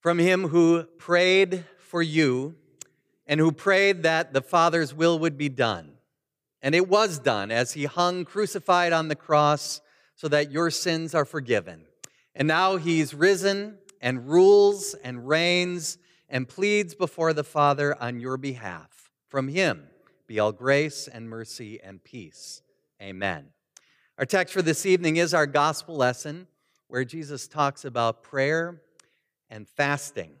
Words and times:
From 0.00 0.18
him 0.18 0.48
who 0.48 0.84
prayed 0.98 1.64
for 1.78 2.02
you 2.02 2.54
and 3.26 3.40
who 3.40 3.52
prayed 3.52 4.02
that 4.04 4.32
the 4.32 4.40
Father's 4.40 4.94
will 4.94 5.18
would 5.18 5.36
be 5.36 5.48
done. 5.48 5.92
And 6.62 6.74
it 6.74 6.88
was 6.88 7.18
done 7.18 7.50
as 7.50 7.72
he 7.72 7.84
hung 7.84 8.24
crucified 8.24 8.92
on 8.92 9.08
the 9.08 9.16
cross 9.16 9.80
so 10.14 10.28
that 10.28 10.50
your 10.50 10.70
sins 10.70 11.14
are 11.14 11.24
forgiven. 11.24 11.84
And 12.34 12.48
now 12.48 12.76
he's 12.76 13.14
risen 13.14 13.78
and 14.00 14.28
rules 14.28 14.94
and 15.02 15.26
reigns 15.26 15.98
and 16.28 16.48
pleads 16.48 16.94
before 16.94 17.32
the 17.32 17.44
Father 17.44 18.00
on 18.00 18.20
your 18.20 18.36
behalf. 18.36 19.10
From 19.28 19.48
him 19.48 19.84
be 20.26 20.38
all 20.40 20.52
grace 20.52 21.08
and 21.08 21.28
mercy 21.28 21.80
and 21.82 22.02
peace. 22.02 22.62
Amen. 23.00 23.46
Our 24.18 24.26
text 24.26 24.54
for 24.54 24.62
this 24.62 24.86
evening 24.86 25.16
is 25.16 25.34
our 25.34 25.46
gospel 25.46 25.96
lesson 25.96 26.46
where 26.88 27.04
Jesus 27.04 27.46
talks 27.46 27.84
about 27.84 28.22
prayer 28.22 28.80
and 29.50 29.68
fasting. 29.68 30.32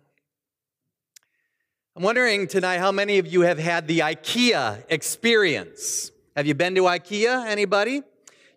I'm 1.94 2.02
wondering 2.02 2.46
tonight 2.46 2.78
how 2.78 2.92
many 2.92 3.18
of 3.18 3.26
you 3.26 3.40
have 3.42 3.58
had 3.58 3.88
the 3.88 4.00
IKEA 4.00 4.84
experience. 4.88 6.10
Have 6.36 6.46
you 6.46 6.54
been 6.54 6.74
to 6.74 6.82
IKEA? 6.82 7.46
Anybody? 7.46 8.02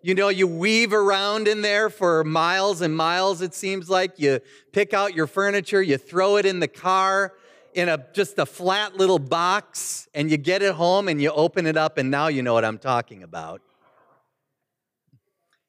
You 0.02 0.14
know, 0.14 0.28
you 0.28 0.46
weave 0.46 0.92
around 0.92 1.48
in 1.48 1.62
there 1.62 1.90
for 1.90 2.24
miles 2.24 2.80
and 2.80 2.94
miles, 2.96 3.42
it 3.42 3.54
seems 3.54 3.88
like. 3.88 4.18
You 4.18 4.40
pick 4.72 4.94
out 4.94 5.14
your 5.14 5.26
furniture, 5.26 5.82
you 5.82 5.98
throw 5.98 6.36
it 6.36 6.46
in 6.46 6.60
the 6.60 6.68
car 6.68 7.34
in 7.74 7.88
a 7.88 8.04
just 8.12 8.38
a 8.38 8.46
flat 8.46 8.96
little 8.96 9.18
box, 9.18 10.08
and 10.14 10.30
you 10.30 10.36
get 10.36 10.62
it 10.62 10.74
home 10.74 11.08
and 11.08 11.20
you 11.20 11.30
open 11.30 11.66
it 11.66 11.76
up, 11.76 11.98
and 11.98 12.10
now 12.10 12.26
you 12.26 12.42
know 12.42 12.54
what 12.54 12.64
I'm 12.64 12.78
talking 12.78 13.22
about. 13.22 13.62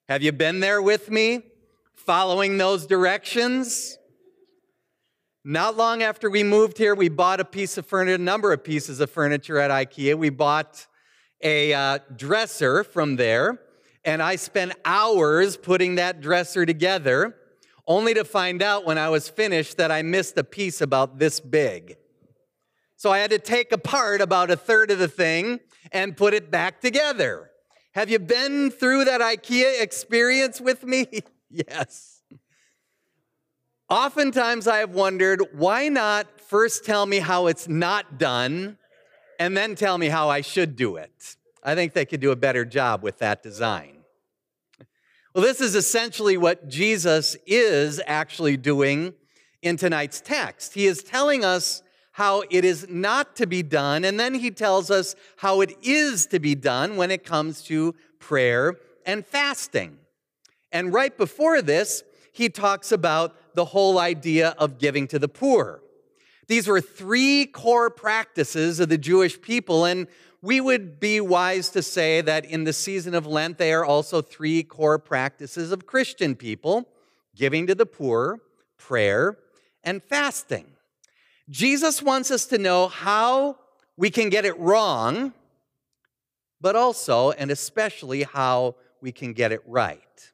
Have 0.10 0.24
you 0.24 0.32
been 0.32 0.60
there 0.60 0.82
with 0.82 1.10
me, 1.10 1.42
following 1.94 2.58
those 2.58 2.86
directions? 2.86 3.98
Not 5.44 5.76
long 5.76 6.04
after 6.04 6.30
we 6.30 6.44
moved 6.44 6.78
here, 6.78 6.94
we 6.94 7.10
bought 7.10 7.40
a 7.40 7.46
piece 7.46 7.76
of 7.76 7.88
furniture, 7.88 8.14
a 8.14 8.20
number 8.20 8.54
of 8.54 8.64
pieces 8.64 9.00
of 9.00 9.10
furniture 9.10 9.58
at 9.58 9.72
IKEA. 9.72 10.16
We 10.16 10.30
bought 10.30 10.86
a 11.42 11.74
uh, 11.74 12.00
dresser 12.16 12.84
from 12.84 13.16
there, 13.16 13.60
and 14.06 14.22
I 14.22 14.36
spent 14.36 14.74
hours 14.86 15.58
putting 15.58 15.96
that 15.96 16.22
dresser 16.22 16.64
together, 16.68 17.36
only 17.88 18.14
to 18.14 18.24
find 18.24 18.62
out 18.62 18.86
when 18.86 19.00
I 19.00 19.10
was 19.10 19.30
finished 19.30 19.78
that 19.78 19.90
I 19.90 20.04
missed 20.04 20.38
a 20.38 20.44
piece 20.44 20.80
about 20.80 21.18
this 21.18 21.40
big. 21.40 21.98
So 22.96 23.12
I 23.12 23.18
had 23.18 23.32
to 23.32 23.40
take 23.40 23.72
apart 23.72 24.22
about 24.22 24.52
a 24.52 24.56
third 24.56 24.92
of 24.92 25.00
the 25.00 25.08
thing 25.08 25.60
and 25.92 26.16
put 26.16 26.36
it 26.36 26.52
back 26.52 26.82
together. 26.82 27.50
Have 27.94 28.12
you 28.12 28.20
been 28.20 28.70
through 28.70 29.06
that 29.06 29.22
IKEA 29.22 29.82
experience 29.82 30.62
with 30.62 30.84
me? 30.84 31.08
yes. 31.50 32.21
Oftentimes 33.92 34.70
I 34.70 34.78
have 34.78 34.92
wondered 34.92 35.42
why 35.52 35.90
not 35.90 36.40
first 36.40 36.86
tell 36.86 37.06
me 37.06 37.20
how 37.20 37.48
it's 37.48 37.68
not 37.68 38.18
done 38.18 38.78
and 39.38 39.58
then 39.58 39.76
tell 39.76 39.98
me 39.98 40.08
how 40.08 40.30
I 40.30 40.40
should 40.40 40.78
do 40.78 40.96
it? 40.96 41.36
I 41.62 41.76
think 41.76 41.92
they 41.92 42.06
could 42.06 42.22
do 42.22 42.32
a 42.32 42.38
better 42.38 42.64
job 42.64 43.04
with 43.04 43.18
that 43.18 43.44
design. 43.44 43.98
Well, 45.36 45.44
this 45.44 45.60
is 45.60 45.76
essentially 45.76 46.38
what 46.38 46.70
Jesus 46.70 47.36
is 47.46 48.02
actually 48.08 48.56
doing 48.56 49.14
in 49.62 49.76
tonight's 49.76 50.22
text. 50.22 50.74
He 50.74 50.86
is 50.86 51.04
telling 51.04 51.44
us 51.44 51.84
how 52.14 52.44
it 52.50 52.64
is 52.64 52.88
not 52.90 53.36
to 53.36 53.46
be 53.46 53.62
done, 53.62 54.06
and 54.06 54.18
then 54.18 54.36
he 54.36 54.52
tells 54.52 54.90
us 54.90 55.16
how 55.36 55.60
it 55.60 55.76
is 55.82 56.28
to 56.28 56.40
be 56.40 56.56
done 56.56 56.96
when 56.96 57.12
it 57.12 57.26
comes 57.26 57.62
to 57.64 57.94
prayer 58.20 58.78
and 59.06 59.26
fasting. 59.26 59.98
And 60.72 60.94
right 60.94 61.18
before 61.18 61.62
this, 61.62 62.04
he 62.32 62.50
talks 62.50 62.92
about 62.92 63.56
the 63.56 63.66
whole 63.66 64.00
idea 64.00 64.50
of 64.58 64.78
giving 64.78 65.08
to 65.10 65.20
the 65.20 65.28
poor. 65.28 65.82
These 66.48 66.68
were 66.68 66.82
three 66.82 67.46
core 67.46 67.90
practices 67.90 68.80
of 68.80 68.90
the 68.90 68.98
Jewish 68.98 69.42
people, 69.42 69.86
and 69.86 70.08
we 70.42 70.60
would 70.60 71.00
be 71.00 71.22
wise 71.22 71.70
to 71.70 71.84
say 71.84 72.22
that 72.22 72.46
in 72.46 72.64
the 72.64 72.74
season 72.74 73.14
of 73.14 73.28
Lent, 73.28 73.58
they 73.58 73.74
are 73.74 73.86
also 73.86 74.22
three 74.22 74.64
core 74.64 74.98
practices 75.00 75.72
of 75.72 75.86
Christian 75.86 76.36
people 76.36 76.90
giving 77.36 77.68
to 77.68 77.76
the 77.76 77.86
poor, 77.86 78.40
prayer, 78.78 79.38
and 79.84 80.04
fasting. 80.04 80.66
Jesus 81.50 82.02
wants 82.02 82.32
us 82.32 82.46
to 82.48 82.58
know 82.58 82.88
how 82.88 83.58
we 83.98 84.10
can 84.10 84.30
get 84.30 84.46
it 84.46 84.58
wrong, 84.60 85.34
but 86.60 86.76
also 86.76 87.32
and 87.32 87.52
especially 87.52 88.24
how 88.24 88.76
we 89.02 89.12
can 89.12 89.34
get 89.34 89.52
it 89.52 89.62
right. 89.66 90.32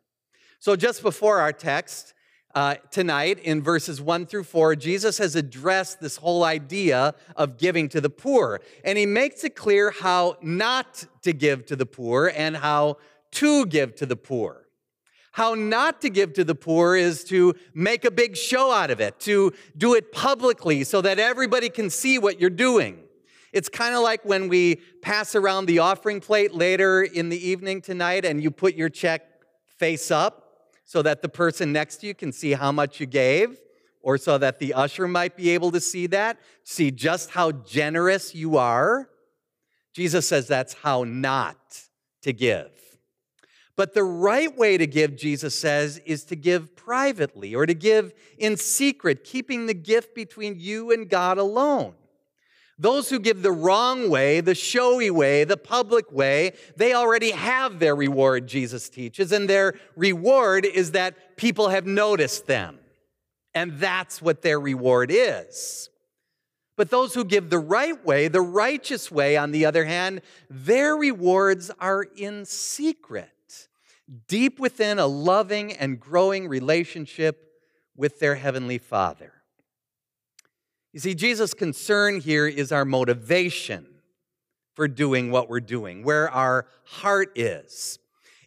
So, 0.59 0.75
just 0.75 1.03
before 1.03 1.39
our 1.39 1.53
text 1.53 2.15
uh, 2.55 2.75
tonight, 2.89 3.37
in 3.39 3.61
verses 3.61 4.01
1 4.01 4.25
through 4.25 4.45
4, 4.45 4.75
Jesus 4.75 5.19
has 5.19 5.35
addressed 5.35 6.01
this 6.01 6.17
whole 6.17 6.43
idea 6.43 7.13
of 7.35 7.59
giving 7.59 7.87
to 7.89 8.01
the 8.01 8.09
poor. 8.09 8.61
And 8.83 8.97
he 8.97 9.05
makes 9.05 9.43
it 9.43 9.55
clear 9.55 9.91
how 9.91 10.37
not 10.41 11.05
to 11.21 11.33
give 11.33 11.67
to 11.67 11.75
the 11.75 11.85
poor 11.85 12.31
and 12.35 12.57
how 12.57 12.97
to 13.33 13.67
give 13.67 13.95
to 13.97 14.07
the 14.07 14.15
poor. 14.15 14.65
How 15.33 15.53
not 15.53 16.01
to 16.01 16.09
give 16.09 16.33
to 16.33 16.43
the 16.43 16.55
poor 16.55 16.95
is 16.95 17.23
to 17.25 17.53
make 17.75 18.03
a 18.05 18.09
big 18.09 18.35
show 18.35 18.71
out 18.71 18.89
of 18.89 18.99
it, 18.99 19.19
to 19.19 19.53
do 19.77 19.93
it 19.93 20.11
publicly 20.11 20.83
so 20.83 20.99
that 21.01 21.19
everybody 21.19 21.69
can 21.69 21.91
see 21.91 22.17
what 22.17 22.39
you're 22.41 22.49
doing. 22.49 22.97
It's 23.53 23.69
kind 23.69 23.93
of 23.93 24.01
like 24.01 24.25
when 24.25 24.47
we 24.47 24.77
pass 25.03 25.35
around 25.35 25.67
the 25.67 25.77
offering 25.77 26.21
plate 26.21 26.55
later 26.55 27.03
in 27.03 27.29
the 27.29 27.47
evening 27.47 27.81
tonight 27.81 28.25
and 28.25 28.41
you 28.41 28.49
put 28.49 28.73
your 28.73 28.89
check 28.89 29.21
face 29.67 30.09
up 30.09 30.46
so 30.87 31.01
that 31.01 31.21
the 31.21 31.29
person 31.29 31.73
next 31.73 31.97
to 31.97 32.07
you 32.07 32.15
can 32.15 32.31
see 32.31 32.53
how 32.53 32.71
much 32.71 32.99
you 32.99 33.05
gave, 33.05 33.59
or 34.01 34.17
so 34.17 34.37
that 34.37 34.57
the 34.57 34.73
usher 34.73 35.05
might 35.05 35.35
be 35.35 35.49
able 35.49 35.69
to 35.69 35.81
see 35.81 36.07
that, 36.07 36.39
see 36.63 36.89
just 36.91 37.29
how 37.31 37.51
generous 37.51 38.33
you 38.33 38.55
are. 38.57 39.09
Jesus 39.93 40.25
says 40.27 40.47
that's 40.47 40.73
how 40.73 41.03
not 41.03 41.57
to 42.21 42.31
give. 42.31 42.71
But 43.75 43.93
the 43.93 44.03
right 44.03 44.57
way 44.57 44.77
to 44.77 44.87
give, 44.87 45.17
Jesus 45.17 45.59
says, 45.59 45.99
is 46.05 46.23
to 46.25 46.37
give 46.37 46.75
privately 46.75 47.53
or 47.53 47.65
to 47.65 47.73
give 47.73 48.13
in 48.37 48.55
secret, 48.55 49.25
keeping 49.25 49.65
the 49.65 49.73
gift 49.73 50.15
between 50.15 50.55
you 50.57 50.91
and 50.91 51.09
God 51.09 51.37
alone. 51.37 51.95
Those 52.79 53.09
who 53.09 53.19
give 53.19 53.41
the 53.41 53.51
wrong 53.51 54.09
way, 54.09 54.39
the 54.39 54.53
showy 54.53 55.09
way, 55.09 55.43
the 55.43 55.57
public 55.57 56.11
way, 56.11 56.53
they 56.75 56.93
already 56.93 57.31
have 57.31 57.79
their 57.79 57.95
reward, 57.95 58.47
Jesus 58.47 58.87
teaches, 58.87 59.31
and 59.31 59.49
their 59.49 59.73
reward 59.95 60.65
is 60.65 60.91
that 60.91 61.37
people 61.37 61.69
have 61.69 61.87
noticed 61.87 62.45
them. 62.45 62.79
And 63.55 63.79
that's 63.79 64.21
what 64.21 64.43
their 64.43 64.59
reward 64.59 65.09
is. 65.11 65.89
But 66.75 66.91
those 66.91 67.15
who 67.15 67.25
give 67.25 67.49
the 67.49 67.57
right 67.57 68.05
way, 68.05 68.27
the 68.27 68.41
righteous 68.41 69.11
way, 69.11 69.35
on 69.35 69.51
the 69.51 69.65
other 69.65 69.85
hand, 69.85 70.21
their 70.47 70.95
rewards 70.95 71.71
are 71.79 72.03
in 72.03 72.45
secret 72.45 73.31
deep 74.27 74.59
within 74.59 74.99
a 74.99 75.07
loving 75.07 75.73
and 75.73 75.99
growing 75.99 76.47
relationship 76.47 77.51
with 77.95 78.19
their 78.19 78.35
Heavenly 78.35 78.77
Father. 78.77 79.33
You 80.97 81.01
see, 81.01 81.13
Jesus' 81.13 81.53
concern 81.53 82.21
here 82.21 82.47
is 82.47 82.71
our 82.71 82.83
motivation 82.83 83.85
for 84.73 84.87
doing 84.87 85.29
what 85.29 85.47
we're 85.47 85.59
doing, 85.59 86.01
where 86.01 86.27
our 86.27 86.65
heart 86.85 87.31
is. 87.35 87.99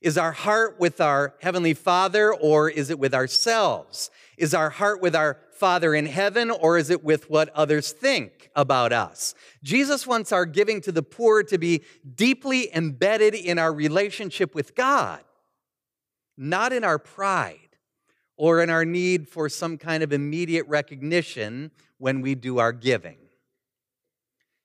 Is 0.03 0.19
our 0.19 0.33
heart 0.33 0.81
with 0.81 1.01
our 1.01 1.37
Heavenly 1.41 1.75
Father 1.75 2.35
or 2.35 2.69
is 2.69 2.91
it 2.91 2.99
with 2.99 3.15
ourselves? 3.15 4.11
Is 4.37 4.53
our 4.53 4.69
heart 4.69 5.01
with 5.01 5.15
our 5.15 5.39
Father 5.53 5.95
in 5.95 6.07
heaven 6.07 6.51
or 6.51 6.77
is 6.77 6.91
it 6.91 7.05
with 7.05 7.31
what 7.31 7.51
others 7.51 7.93
think 7.93 8.51
about 8.57 8.93
us? 8.93 9.33
Jesus 9.63 10.05
wants 10.05 10.33
our 10.33 10.45
giving 10.45 10.81
to 10.81 10.91
the 10.91 11.05
poor 11.05 11.45
to 11.45 11.57
be 11.57 11.83
deeply 12.17 12.75
embedded 12.75 13.37
in 13.37 13.61
our 13.61 13.73
relationship 13.73 14.57
with 14.57 14.75
God 14.75 15.21
not 16.37 16.73
in 16.73 16.83
our 16.83 16.99
pride 16.99 17.77
or 18.37 18.61
in 18.61 18.71
our 18.71 18.85
need 18.85 19.29
for 19.29 19.49
some 19.49 19.79
kind 19.79 20.03
of 20.03 20.13
immediate 20.13 20.67
recognition 20.67 21.71
when 22.01 22.21
we 22.23 22.35
do 22.35 22.59
our 22.59 22.73
giving. 22.73 23.19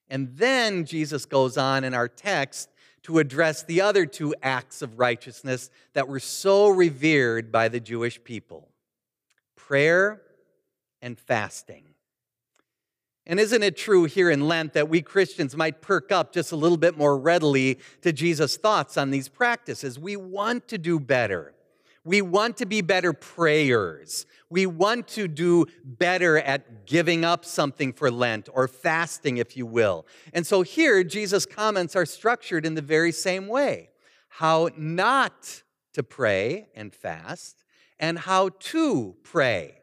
And 0.10 0.36
then 0.38 0.86
Jesus 0.86 1.26
goes 1.26 1.58
on 1.58 1.84
in 1.84 1.94
our 1.94 2.08
text 2.08 2.70
to 3.04 3.20
address 3.20 3.62
the 3.62 3.82
other 3.82 4.06
two 4.06 4.34
acts 4.42 4.82
of 4.82 4.98
righteousness 4.98 5.70
that 5.94 6.08
were 6.08 6.20
so 6.20 6.70
revered 6.70 7.52
by 7.52 7.68
the 7.68 7.80
Jewish 7.80 8.24
people 8.24 8.70
prayer 9.56 10.22
and 11.02 11.20
fasting. 11.20 11.84
And 13.28 13.40
isn't 13.40 13.64
it 13.64 13.76
true 13.76 14.06
here 14.06 14.30
in 14.30 14.48
Lent 14.48 14.74
that 14.74 14.90
we 14.90 15.02
Christians 15.02 15.56
might 15.56 15.82
perk 15.82 16.12
up 16.12 16.32
just 16.32 16.52
a 16.52 16.56
little 16.56 16.78
bit 16.78 16.96
more 16.96 17.18
readily 17.18 17.80
to 18.02 18.14
Jesus' 18.14 18.58
thoughts 18.58 18.98
on 18.98 19.10
these 19.10 19.28
practices? 19.28 19.98
We 19.98 20.16
want 20.16 20.68
to 20.68 20.78
do 20.78 21.00
better. 21.00 21.56
We 22.06 22.22
want 22.22 22.57
to 22.57 22.66
be 22.66 22.81
better 22.81 23.12
prayers. 23.12 24.25
We 24.50 24.68
want 24.68 25.07
to 25.10 25.28
do 25.28 25.66
better 25.84 26.38
at 26.38 26.86
giving 26.86 27.25
up 27.25 27.44
something 27.44 27.92
for 27.92 28.12
Lent 28.12 28.48
or 28.54 28.68
fasting, 28.68 29.38
if 29.38 29.57
you 29.57 29.66
will. 29.66 30.06
And 30.31 30.46
so 30.46 30.62
here, 30.62 31.04
Jesus' 31.04 31.46
comments 31.46 31.96
are 31.96 32.06
structured 32.06 32.66
in 32.66 32.75
the 32.75 32.81
very 32.81 33.12
same 33.12 33.48
way 33.48 33.90
how 34.30 34.69
not 34.78 35.63
to 35.94 36.04
pray 36.04 36.68
and 36.75 36.94
fast, 36.94 37.63
and 38.00 38.19
how 38.19 38.50
to 38.60 39.16
pray 39.24 39.80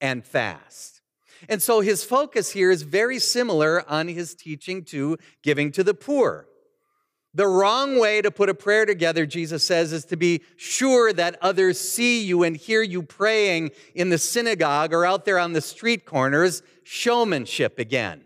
and 0.00 0.24
fast. 0.24 1.00
And 1.48 1.62
so 1.62 1.80
his 1.80 2.04
focus 2.04 2.52
here 2.52 2.70
is 2.70 2.82
very 2.82 3.18
similar 3.18 3.88
on 3.90 4.08
his 4.08 4.34
teaching 4.34 4.84
to 4.84 5.16
giving 5.42 5.72
to 5.72 5.82
the 5.82 5.94
poor. 5.94 6.46
The 7.36 7.48
wrong 7.48 7.98
way 7.98 8.22
to 8.22 8.30
put 8.30 8.48
a 8.48 8.54
prayer 8.54 8.86
together, 8.86 9.26
Jesus 9.26 9.64
says, 9.64 9.92
is 9.92 10.04
to 10.06 10.16
be 10.16 10.42
sure 10.56 11.12
that 11.12 11.36
others 11.42 11.80
see 11.80 12.22
you 12.22 12.44
and 12.44 12.56
hear 12.56 12.80
you 12.80 13.02
praying 13.02 13.72
in 13.92 14.10
the 14.10 14.18
synagogue 14.18 14.92
or 14.92 15.04
out 15.04 15.24
there 15.24 15.40
on 15.40 15.52
the 15.52 15.60
street 15.60 16.04
corners, 16.04 16.62
showmanship 16.84 17.80
again. 17.80 18.22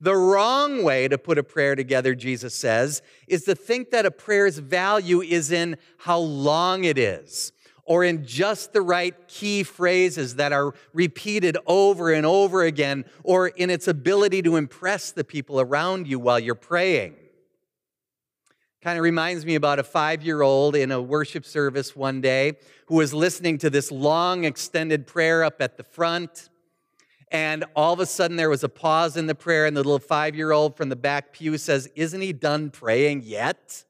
The 0.00 0.14
wrong 0.14 0.84
way 0.84 1.08
to 1.08 1.16
put 1.16 1.38
a 1.38 1.42
prayer 1.42 1.74
together, 1.74 2.14
Jesus 2.14 2.54
says, 2.54 3.00
is 3.26 3.44
to 3.44 3.54
think 3.54 3.90
that 3.90 4.04
a 4.04 4.10
prayer's 4.10 4.58
value 4.58 5.22
is 5.22 5.50
in 5.50 5.78
how 5.96 6.18
long 6.18 6.84
it 6.84 6.98
is 6.98 7.52
or 7.84 8.04
in 8.04 8.26
just 8.26 8.74
the 8.74 8.82
right 8.82 9.14
key 9.26 9.62
phrases 9.62 10.34
that 10.34 10.52
are 10.52 10.74
repeated 10.92 11.56
over 11.66 12.12
and 12.12 12.26
over 12.26 12.62
again 12.62 13.06
or 13.24 13.48
in 13.48 13.70
its 13.70 13.88
ability 13.88 14.42
to 14.42 14.56
impress 14.56 15.10
the 15.10 15.24
people 15.24 15.58
around 15.58 16.06
you 16.06 16.18
while 16.18 16.38
you're 16.38 16.54
praying. 16.54 17.14
Kind 18.80 18.96
of 18.96 19.02
reminds 19.02 19.44
me 19.44 19.56
about 19.56 19.80
a 19.80 19.82
five 19.82 20.22
year 20.22 20.42
old 20.42 20.76
in 20.76 20.92
a 20.92 21.02
worship 21.02 21.44
service 21.44 21.96
one 21.96 22.20
day 22.20 22.58
who 22.86 22.94
was 22.94 23.12
listening 23.12 23.58
to 23.58 23.70
this 23.70 23.90
long 23.90 24.44
extended 24.44 25.04
prayer 25.04 25.42
up 25.42 25.60
at 25.60 25.76
the 25.76 25.82
front. 25.82 26.48
And 27.32 27.64
all 27.74 27.92
of 27.92 27.98
a 27.98 28.06
sudden, 28.06 28.36
there 28.36 28.48
was 28.48 28.62
a 28.62 28.68
pause 28.68 29.16
in 29.16 29.26
the 29.26 29.34
prayer, 29.34 29.66
and 29.66 29.76
the 29.76 29.80
little 29.80 29.98
five 29.98 30.36
year 30.36 30.52
old 30.52 30.76
from 30.76 30.90
the 30.90 30.96
back 30.96 31.32
pew 31.32 31.58
says, 31.58 31.88
Isn't 31.96 32.20
he 32.20 32.32
done 32.32 32.70
praying 32.70 33.22
yet? 33.24 33.84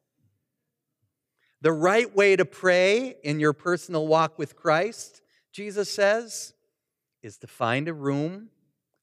The 1.61 1.73
right 1.73 2.13
way 2.17 2.35
to 2.37 2.47
pray 2.47 3.17
in 3.23 3.41
your 3.41 3.53
personal 3.53 4.07
walk 4.07 4.39
with 4.39 4.57
Christ, 4.57 5.21
Jesus 5.53 5.91
says, 5.91 6.55
is 7.23 7.37
to 7.39 7.47
find 7.47 7.89
a 7.89 7.93
room, 7.93 8.49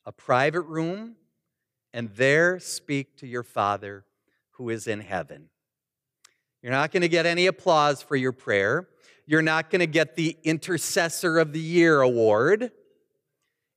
a 0.05 0.11
private 0.11 0.61
room, 0.61 1.15
and 1.93 2.09
there 2.15 2.59
speak 2.59 3.17
to 3.17 3.27
your 3.27 3.43
Father 3.43 4.05
who 4.51 4.69
is 4.69 4.87
in 4.87 5.01
heaven. 5.01 5.49
You're 6.65 6.73
not 6.73 6.91
going 6.91 7.01
to 7.01 7.07
get 7.07 7.27
any 7.27 7.45
applause 7.45 8.01
for 8.01 8.15
your 8.15 8.31
prayer. 8.31 8.87
You're 9.27 9.43
not 9.43 9.69
going 9.69 9.81
to 9.81 9.85
get 9.85 10.15
the 10.15 10.35
Intercessor 10.43 11.37
of 11.37 11.53
the 11.53 11.59
Year 11.59 12.01
award. 12.01 12.71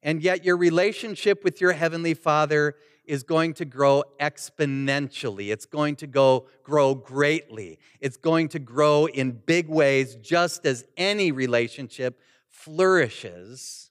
And 0.02 0.22
yet, 0.22 0.42
your 0.42 0.56
relationship 0.56 1.44
with 1.44 1.60
your 1.60 1.72
Heavenly 1.72 2.14
Father 2.14 2.76
is 3.04 3.24
going 3.24 3.52
to 3.54 3.66
grow 3.66 4.04
exponentially. 4.18 5.52
It's 5.52 5.66
going 5.66 5.96
to 5.96 6.06
go 6.06 6.46
grow 6.62 6.94
greatly. 6.94 7.78
It's 8.00 8.16
going 8.16 8.48
to 8.48 8.58
grow 8.58 9.04
in 9.04 9.32
big 9.32 9.68
ways, 9.68 10.16
just 10.22 10.64
as 10.64 10.86
any 10.96 11.30
relationship 11.30 12.18
flourishes 12.48 13.90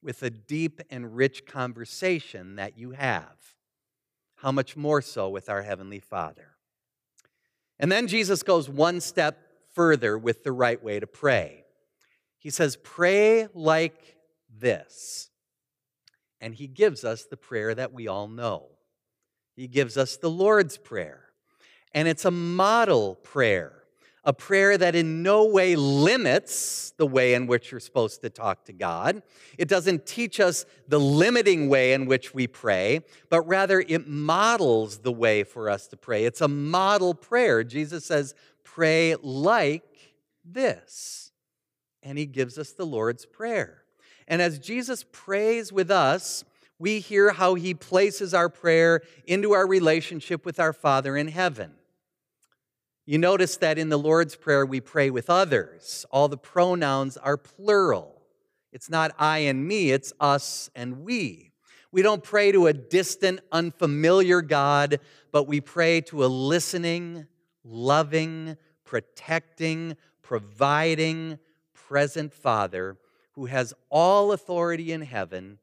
with 0.00 0.22
a 0.22 0.30
deep 0.30 0.80
and 0.90 1.16
rich 1.16 1.44
conversation 1.44 2.54
that 2.54 2.78
you 2.78 2.92
have. 2.92 3.56
How 4.36 4.52
much 4.52 4.76
more 4.76 5.02
so 5.02 5.28
with 5.28 5.48
our 5.48 5.62
Heavenly 5.62 5.98
Father? 5.98 6.47
And 7.78 7.90
then 7.90 8.08
Jesus 8.08 8.42
goes 8.42 8.68
one 8.68 9.00
step 9.00 9.38
further 9.74 10.18
with 10.18 10.44
the 10.44 10.52
right 10.52 10.82
way 10.82 10.98
to 10.98 11.06
pray. 11.06 11.64
He 12.38 12.50
says, 12.50 12.76
Pray 12.76 13.48
like 13.54 14.16
this. 14.58 15.30
And 16.40 16.54
he 16.54 16.66
gives 16.66 17.04
us 17.04 17.24
the 17.24 17.36
prayer 17.36 17.74
that 17.74 17.92
we 17.92 18.06
all 18.06 18.28
know. 18.28 18.66
He 19.54 19.66
gives 19.66 19.96
us 19.96 20.16
the 20.16 20.30
Lord's 20.30 20.78
Prayer. 20.78 21.24
And 21.92 22.06
it's 22.06 22.24
a 22.24 22.30
model 22.30 23.16
prayer 23.16 23.82
a 24.24 24.32
prayer 24.32 24.76
that 24.76 24.94
in 24.94 25.22
no 25.22 25.44
way 25.44 25.76
limits 25.76 26.92
the 26.96 27.06
way 27.06 27.34
in 27.34 27.46
which 27.46 27.70
you're 27.70 27.80
supposed 27.80 28.20
to 28.22 28.30
talk 28.30 28.64
to 28.64 28.72
God. 28.72 29.22
It 29.56 29.68
doesn't 29.68 30.06
teach 30.06 30.40
us 30.40 30.66
the 30.88 31.00
limiting 31.00 31.68
way 31.68 31.92
in 31.92 32.06
which 32.06 32.34
we 32.34 32.46
pray, 32.46 33.00
but 33.30 33.42
rather 33.42 33.80
it 33.80 34.06
models 34.08 34.98
the 34.98 35.12
way 35.12 35.44
for 35.44 35.70
us 35.70 35.86
to 35.88 35.96
pray. 35.96 36.24
It's 36.24 36.40
a 36.40 36.48
model 36.48 37.14
prayer. 37.14 37.64
Jesus 37.64 38.04
says, 38.04 38.34
Pray 38.64 39.16
like 39.22 40.14
this. 40.44 41.32
And 42.02 42.18
he 42.18 42.26
gives 42.26 42.58
us 42.58 42.72
the 42.72 42.86
Lord's 42.86 43.26
Prayer. 43.26 43.82
And 44.28 44.42
as 44.42 44.58
Jesus 44.58 45.04
prays 45.10 45.72
with 45.72 45.90
us, 45.90 46.44
we 46.78 47.00
hear 47.00 47.32
how 47.32 47.54
he 47.54 47.74
places 47.74 48.34
our 48.34 48.48
prayer 48.48 49.00
into 49.26 49.52
our 49.52 49.66
relationship 49.66 50.44
with 50.44 50.60
our 50.60 50.72
Father 50.72 51.16
in 51.16 51.28
heaven. 51.28 51.72
You 53.08 53.16
notice 53.16 53.56
that 53.56 53.78
in 53.78 53.88
the 53.88 53.98
Lord's 53.98 54.36
Prayer, 54.36 54.66
we 54.66 54.82
pray 54.82 55.08
with 55.08 55.30
others. 55.30 56.04
All 56.10 56.28
the 56.28 56.36
pronouns 56.36 57.16
are 57.16 57.38
plural. 57.38 58.20
It's 58.70 58.90
not 58.90 59.14
I 59.18 59.38
and 59.38 59.66
me, 59.66 59.92
it's 59.92 60.12
us 60.20 60.68
and 60.74 61.00
we. 61.00 61.52
We 61.90 62.02
don't 62.02 62.22
pray 62.22 62.52
to 62.52 62.66
a 62.66 62.74
distant, 62.74 63.40
unfamiliar 63.50 64.42
God, 64.42 65.00
but 65.32 65.44
we 65.44 65.62
pray 65.62 66.02
to 66.02 66.22
a 66.22 66.26
listening, 66.26 67.26
loving, 67.64 68.58
protecting, 68.84 69.96
providing, 70.20 71.38
present 71.72 72.34
Father 72.34 72.98
who 73.32 73.46
has 73.46 73.72
all 73.88 74.32
authority 74.32 74.92
in 74.92 75.00
heaven 75.00 75.60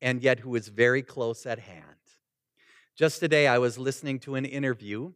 and 0.00 0.22
yet 0.22 0.38
who 0.38 0.54
is 0.54 0.68
very 0.68 1.02
close 1.02 1.44
at 1.44 1.58
hand. 1.58 1.84
Just 2.94 3.20
today, 3.20 3.46
I 3.46 3.58
was 3.58 3.76
listening 3.76 4.18
to 4.20 4.36
an 4.36 4.46
interview 4.46 5.12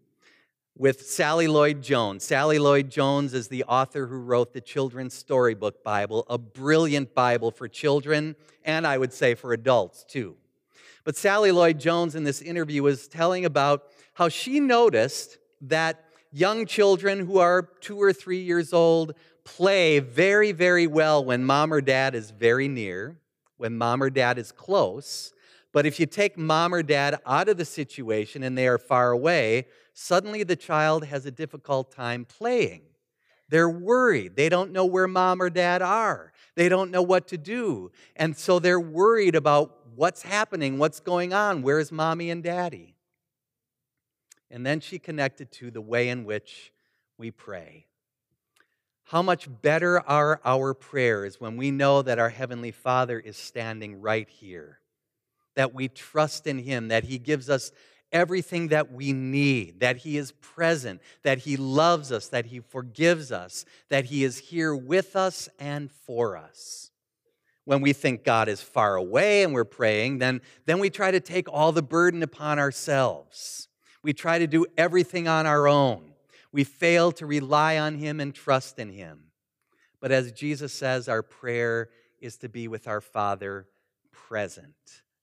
with 0.80 1.02
Sally 1.02 1.46
Lloyd 1.46 1.82
Jones. 1.82 2.24
Sally 2.24 2.58
Lloyd 2.58 2.88
Jones 2.88 3.34
is 3.34 3.48
the 3.48 3.64
author 3.64 4.06
who 4.06 4.16
wrote 4.16 4.54
the 4.54 4.62
Children's 4.62 5.12
Storybook 5.12 5.84
Bible, 5.84 6.24
a 6.30 6.38
brilliant 6.38 7.14
Bible 7.14 7.50
for 7.50 7.68
children 7.68 8.34
and 8.64 8.86
I 8.86 8.96
would 8.96 9.12
say 9.12 9.34
for 9.34 9.52
adults 9.52 10.04
too. 10.04 10.36
But 11.04 11.18
Sally 11.18 11.52
Lloyd 11.52 11.78
Jones 11.78 12.14
in 12.14 12.24
this 12.24 12.40
interview 12.40 12.82
was 12.82 13.08
telling 13.08 13.44
about 13.44 13.88
how 14.14 14.30
she 14.30 14.58
noticed 14.58 15.36
that 15.60 16.02
young 16.32 16.64
children 16.64 17.26
who 17.26 17.36
are 17.36 17.68
two 17.82 18.00
or 18.00 18.14
three 18.14 18.40
years 18.40 18.72
old 18.72 19.12
play 19.44 19.98
very, 19.98 20.52
very 20.52 20.86
well 20.86 21.22
when 21.22 21.44
mom 21.44 21.74
or 21.74 21.82
dad 21.82 22.14
is 22.14 22.30
very 22.30 22.68
near, 22.68 23.18
when 23.58 23.76
mom 23.76 24.02
or 24.02 24.08
dad 24.08 24.38
is 24.38 24.50
close. 24.50 25.34
But 25.72 25.84
if 25.84 26.00
you 26.00 26.06
take 26.06 26.38
mom 26.38 26.72
or 26.72 26.82
dad 26.82 27.20
out 27.26 27.50
of 27.50 27.58
the 27.58 27.66
situation 27.66 28.42
and 28.42 28.56
they 28.56 28.66
are 28.66 28.78
far 28.78 29.10
away, 29.10 29.66
suddenly 29.92 30.42
the 30.42 30.56
child 30.56 31.04
has 31.04 31.26
a 31.26 31.30
difficult 31.30 31.92
time 31.92 32.24
playing. 32.24 32.82
They're 33.48 33.68
worried. 33.68 34.36
They 34.36 34.48
don't 34.48 34.70
know 34.70 34.86
where 34.86 35.08
mom 35.08 35.42
or 35.42 35.50
dad 35.50 35.82
are. 35.82 36.32
They 36.54 36.68
don't 36.68 36.90
know 36.90 37.02
what 37.02 37.26
to 37.28 37.38
do. 37.38 37.90
And 38.14 38.36
so 38.36 38.58
they're 38.58 38.80
worried 38.80 39.34
about 39.34 39.76
what's 39.96 40.22
happening, 40.22 40.78
what's 40.78 41.00
going 41.00 41.32
on, 41.32 41.62
where's 41.62 41.90
mommy 41.90 42.30
and 42.30 42.42
daddy? 42.42 42.94
And 44.50 44.64
then 44.64 44.80
she 44.80 44.98
connected 44.98 45.50
to 45.52 45.70
the 45.70 45.80
way 45.80 46.08
in 46.08 46.24
which 46.24 46.72
we 47.18 47.30
pray. 47.30 47.86
How 49.04 49.22
much 49.22 49.48
better 49.62 50.00
are 50.00 50.40
our 50.44 50.72
prayers 50.72 51.40
when 51.40 51.56
we 51.56 51.72
know 51.72 52.02
that 52.02 52.20
our 52.20 52.28
Heavenly 52.28 52.70
Father 52.70 53.18
is 53.18 53.36
standing 53.36 54.00
right 54.00 54.28
here, 54.28 54.78
that 55.56 55.74
we 55.74 55.88
trust 55.88 56.46
in 56.46 56.58
Him, 56.58 56.88
that 56.88 57.04
He 57.04 57.18
gives 57.18 57.50
us 57.50 57.72
everything 58.12 58.68
that 58.68 58.92
we 58.92 59.12
need, 59.12 59.80
that 59.80 59.98
He 59.98 60.16
is 60.16 60.32
present, 60.32 61.00
that 61.22 61.38
He 61.38 61.56
loves 61.56 62.12
us, 62.12 62.28
that 62.28 62.46
He 62.46 62.60
forgives 62.60 63.32
us, 63.32 63.64
that 63.88 64.06
He 64.06 64.24
is 64.24 64.38
here 64.38 64.74
with 64.74 65.16
us 65.16 65.48
and 65.58 65.90
for 65.90 66.36
us. 66.36 66.90
When 67.64 67.80
we 67.80 67.92
think 67.92 68.24
God 68.24 68.48
is 68.48 68.62
far 68.62 68.96
away 68.96 69.42
and 69.42 69.52
we're 69.52 69.64
praying, 69.64 70.18
then, 70.18 70.40
then 70.66 70.78
we 70.78 70.90
try 70.90 71.10
to 71.10 71.20
take 71.20 71.48
all 71.48 71.72
the 71.72 71.82
burden 71.82 72.22
upon 72.22 72.58
ourselves. 72.58 73.68
We 74.02 74.12
try 74.12 74.38
to 74.38 74.46
do 74.46 74.66
everything 74.76 75.28
on 75.28 75.46
our 75.46 75.68
own. 75.68 76.12
We 76.52 76.64
fail 76.64 77.12
to 77.12 77.26
rely 77.26 77.78
on 77.78 77.96
Him 77.96 78.18
and 78.18 78.34
trust 78.34 78.78
in 78.78 78.90
Him. 78.90 79.24
But 80.00 80.10
as 80.10 80.32
Jesus 80.32 80.72
says, 80.72 81.08
our 81.08 81.22
prayer 81.22 81.90
is 82.20 82.38
to 82.38 82.48
be 82.48 82.66
with 82.66 82.88
our 82.88 83.00
Father 83.00 83.66
present, 84.10 84.74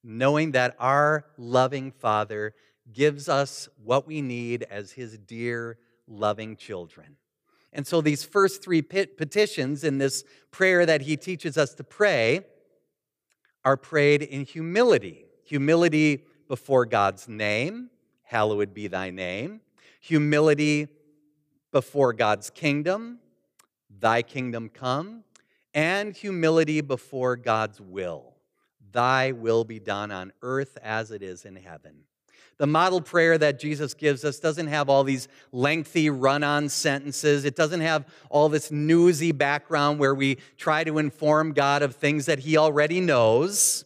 knowing 0.03 0.51
that 0.51 0.75
our 0.79 1.25
loving 1.38 1.91
Father 1.91 2.53
gives 2.94 3.27
us 3.29 3.67
what 3.84 4.08
we 4.08 4.22
need 4.22 4.63
as 4.70 4.91
his 4.91 5.17
dear, 5.17 5.77
loving 6.08 6.56
children. 6.56 7.17
And 7.74 7.86
so 7.86 8.01
these 8.01 8.24
first 8.24 8.63
three 8.63 8.82
petitions 8.82 9.84
in 9.84 9.98
this 9.98 10.24
prayer 10.51 10.86
that 10.86 11.01
he 11.01 11.17
teaches 11.17 11.58
us 11.58 11.74
to 11.75 11.84
pray 11.84 12.41
are 13.65 13.77
prayed 13.77 14.22
in 14.22 14.46
humility 14.46 15.27
humility 15.48 16.25
before 16.50 16.86
God's 16.86 17.29
name, 17.29 17.89
hallowed 18.24 18.74
be 18.74 18.88
thy 18.88 19.10
name, 19.10 19.62
humility 20.01 20.89
before 21.72 22.12
God's 22.12 22.50
kingdom, 22.50 23.20
thy 24.00 24.22
kingdom 24.22 24.70
come, 24.70 25.24
and 25.74 26.13
humility 26.13 26.82
before 26.82 27.38
God's 27.38 27.79
will, 27.79 28.36
thy 28.91 29.32
will 29.32 29.63
be 29.63 29.79
done 29.79 30.12
on 30.12 30.34
earth 30.41 30.77
as 30.84 31.12
it 31.12 31.22
is 31.22 31.46
in 31.46 31.56
heaven. 31.56 32.03
The 32.57 32.67
model 32.67 33.01
prayer 33.01 33.37
that 33.37 33.59
Jesus 33.59 33.93
gives 33.93 34.25
us 34.25 34.39
doesn't 34.39 34.67
have 34.67 34.89
all 34.89 35.03
these 35.03 35.27
lengthy 35.51 36.09
run 36.09 36.43
on 36.43 36.69
sentences. 36.69 37.45
It 37.45 37.55
doesn't 37.55 37.81
have 37.81 38.05
all 38.29 38.49
this 38.49 38.71
newsy 38.71 39.31
background 39.31 39.99
where 39.99 40.15
we 40.15 40.37
try 40.57 40.83
to 40.83 40.97
inform 40.97 41.53
God 41.53 41.83
of 41.83 41.95
things 41.95 42.25
that 42.25 42.39
He 42.39 42.57
already 42.57 42.99
knows. 42.99 43.85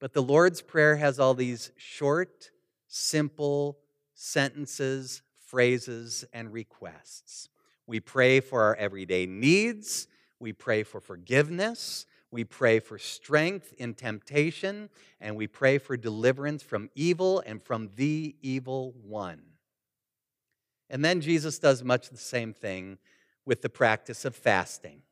But 0.00 0.14
the 0.14 0.22
Lord's 0.22 0.62
Prayer 0.62 0.96
has 0.96 1.20
all 1.20 1.34
these 1.34 1.70
short, 1.76 2.50
simple 2.88 3.78
sentences, 4.14 5.22
phrases, 5.38 6.24
and 6.32 6.52
requests. 6.52 7.48
We 7.86 8.00
pray 8.00 8.40
for 8.40 8.62
our 8.62 8.74
everyday 8.74 9.26
needs. 9.26 10.08
We 10.40 10.52
pray 10.52 10.82
for 10.82 11.00
forgiveness. 11.00 12.06
We 12.30 12.44
pray 12.44 12.78
for 12.78 12.98
strength 12.98 13.74
in 13.78 13.94
temptation. 13.94 14.88
And 15.20 15.36
we 15.36 15.46
pray 15.46 15.78
for 15.78 15.96
deliverance 15.96 16.62
from 16.62 16.90
evil 16.94 17.42
and 17.44 17.62
from 17.62 17.90
the 17.96 18.36
evil 18.42 18.94
one. 19.02 19.42
And 20.88 21.04
then 21.04 21.20
Jesus 21.20 21.58
does 21.58 21.84
much 21.84 22.10
the 22.10 22.16
same 22.16 22.52
thing 22.52 22.98
with 23.44 23.62
the 23.62 23.68
practice 23.68 24.24
of 24.24 24.34
fasting. 24.34 25.02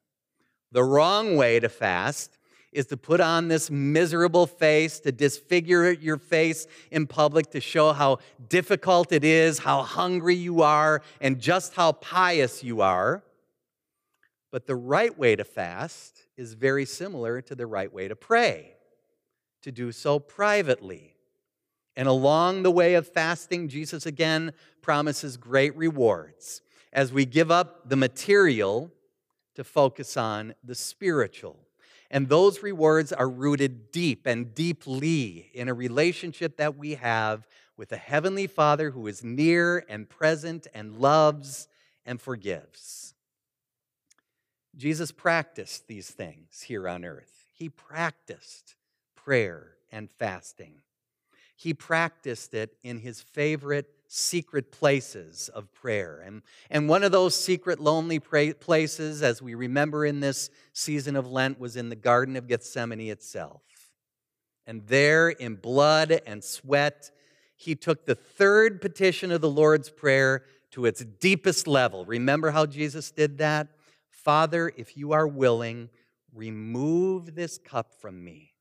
The 0.72 0.84
wrong 0.84 1.37
way 1.37 1.60
to 1.60 1.68
fast 1.68 2.38
is 2.72 2.87
to 2.87 2.96
put 2.96 3.20
on 3.20 3.48
this 3.48 3.70
miserable 3.70 4.46
face, 4.46 5.00
to 5.00 5.12
disfigure 5.12 5.90
your 5.90 6.18
face 6.18 6.66
in 6.90 7.06
public, 7.06 7.50
to 7.50 7.60
show 7.60 7.92
how 7.92 8.18
difficult 8.48 9.12
it 9.12 9.25
is, 9.25 9.60
how 9.60 9.82
hungry 9.82 10.34
you 10.34 10.62
are, 10.62 11.00
and 11.20 11.40
just 11.40 11.75
how 11.75 11.92
pious 11.92 12.62
you 12.62 12.82
are. 12.82 13.22
But 14.50 14.67
the 14.67 14.76
right 14.76 15.17
way 15.17 15.37
to 15.37 15.45
fast 15.45 16.26
is 16.37 16.55
very 16.55 16.85
similar 16.85 17.43
to 17.43 17.55
the 17.55 17.67
right 17.67 17.93
way 17.93 18.09
to 18.09 18.17
pray, 18.17 18.75
to 19.62 19.71
do 19.71 19.93
so 19.93 20.19
privately. 20.19 21.14
And 21.97 22.09
along 22.09 22.62
the 22.62 22.71
way 22.71 22.95
of 22.95 23.09
fasting, 23.09 23.69
Jesus 23.69 24.07
again 24.07 24.52
promises 24.81 25.37
great 25.37 25.76
rewards 25.76 26.62
as 26.93 27.12
we 27.12 27.26
give 27.26 27.50
up 27.50 27.88
the 27.88 27.97
material 27.97 28.90
to 29.55 29.64
focus 29.64 30.17
on 30.17 30.55
the 30.62 30.75
spiritual. 30.75 31.59
And 32.11 32.28
those 32.28 32.62
rewards 32.62 33.12
are 33.12 33.28
rooted 33.28 33.90
deep 33.90 34.26
and 34.26 34.55
deeply 34.55 35.50
in 35.52 35.69
a 35.69 35.75
relationship 35.75 36.57
that 36.57 36.76
we 36.76 36.95
have 36.95 37.47
with 37.76 37.93
a 37.93 37.97
Heavenly 37.97 38.47
Father 38.47 38.90
who 38.90 39.07
is 39.07 39.23
near 39.23 39.85
and 39.88 40.09
present 40.09 40.67
and 40.73 40.99
loves 40.99 41.69
and 42.07 42.21
forgives. 42.21 43.14
Jesus 44.78 45.11
practiced 45.11 45.88
these 45.88 46.08
things 46.08 46.62
here 46.62 46.88
on 46.88 47.04
earth. 47.04 47.47
He 47.52 47.68
practiced 47.68 48.76
prayer 49.16 49.73
and 49.90 50.08
fasting. 50.08 50.75
He 51.56 51.75
practiced 51.75 52.54
it 52.54 52.76
in 52.85 52.99
his 52.99 53.20
favorite 53.20 53.90
secret 54.06 54.70
places 54.70 55.50
of 55.52 55.75
prayer. 55.75 56.23
And, 56.25 56.42
and 56.70 56.88
one 56.88 57.02
of 57.02 57.11
those 57.11 57.35
secret, 57.35 57.80
lonely 57.80 58.20
places, 58.20 59.23
as 59.23 59.42
we 59.42 59.54
remember 59.54 60.06
in 60.06 60.20
this 60.20 60.49
season 60.73 61.16
of 61.16 61.30
Lent, 61.30 61.58
was 61.58 61.76
in 61.76 61.88
the 61.88 61.97
Garden 61.97 62.37
of 62.37 62.47
Gethsemane 62.47 63.11
itself. 63.11 63.62
And 64.66 64.87
there, 64.87 65.28
in 65.28 65.56
blood 65.56 66.20
and 66.25 66.44
sweat, 66.44 67.11
he 67.56 67.75
took 67.75 68.06
the 68.06 68.14
third 68.14 68.80
petition 68.80 69.32
of 69.32 69.40
the 69.40 69.50
Lord's 69.50 69.90
Prayer 69.90 70.44
to 70.70 70.87
its 70.87 71.04
deepest 71.04 71.66
level. 71.66 72.04
Remember 72.04 72.50
how 72.50 72.66
Jesus 72.66 73.11
did 73.11 73.38
that? 73.38 73.66
Father, 74.28 74.70
if 74.76 74.94
you 74.94 75.12
are 75.12 75.26
willing, 75.26 75.88
remove 76.35 77.35
this 77.35 77.56
cup 77.56 77.94
from 77.99 78.23
me. 78.23 78.52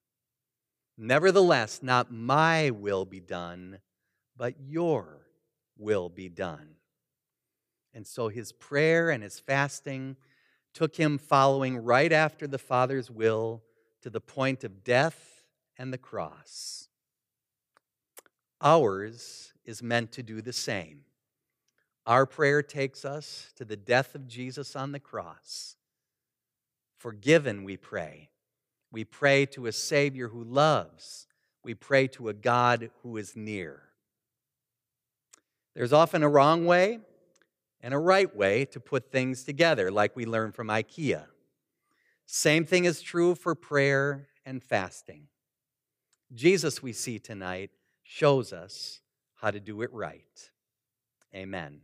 Nevertheless, 0.98 1.84
not 1.84 2.10
my 2.10 2.70
will 2.70 3.04
be 3.04 3.20
done, 3.20 3.80
but 4.38 4.54
your 4.62 5.28
will 5.78 6.08
be 6.08 6.30
done. 6.30 6.76
And 7.94 8.08
so 8.08 8.30
his 8.30 8.54
prayer 8.54 9.10
and 9.10 9.22
his 9.22 9.42
fasting 9.42 10.16
took 10.74 10.96
him 10.96 11.18
following 11.18 11.80
right 11.80 12.14
after 12.14 12.48
the 12.48 12.58
Father's 12.58 13.12
will 13.12 13.62
to 14.04 14.10
the 14.10 14.22
point 14.22 14.64
of 14.64 14.86
death 14.86 15.44
and 15.78 15.92
the 15.92 15.98
cross. 15.98 16.88
Ours 18.62 19.52
is 19.66 19.84
meant 19.84 20.14
to 20.14 20.24
do 20.24 20.42
the 20.42 20.54
same. 20.54 21.02
Our 22.08 22.26
prayer 22.26 22.64
takes 22.64 23.04
us 23.04 23.52
to 23.58 23.66
the 23.66 23.76
death 23.76 24.16
of 24.16 24.30
Jesus 24.30 24.78
on 24.78 24.94
the 24.94 25.00
cross. 25.00 25.76
Forgiven, 26.98 27.66
we 27.66 27.76
pray. 27.76 28.30
We 28.94 29.04
pray 29.04 29.46
to 29.48 29.66
a 29.66 29.74
Savior 29.74 30.30
who 30.30 30.42
loves. 30.42 31.28
We 31.66 31.74
pray 31.74 32.08
to 32.08 32.30
a 32.30 32.34
God 32.34 32.92
who 33.04 33.18
is 33.18 33.36
near. 33.36 33.82
There's 35.76 35.92
often 35.92 36.24
a 36.24 36.30
wrong 36.30 36.66
way 36.66 37.00
and 37.82 37.94
a 37.94 38.00
right 38.00 38.34
way 38.34 38.64
to 38.66 38.80
put 38.80 39.12
things 39.12 39.44
together, 39.44 39.92
like 39.92 40.16
we 40.16 40.26
learned 40.26 40.56
from 40.56 40.70
IKEA. 40.70 41.26
Same 42.26 42.64
thing 42.64 42.86
is 42.86 43.02
true 43.02 43.36
for 43.36 43.54
prayer 43.54 44.30
and 44.46 44.64
fasting. 44.64 45.28
Jesus, 46.34 46.82
we 46.82 46.94
see 46.94 47.20
tonight, 47.20 47.72
shows 48.02 48.54
us 48.54 49.02
how 49.36 49.52
to 49.52 49.60
do 49.60 49.82
it 49.82 49.92
right. 49.92 50.50
Amen. 51.36 51.82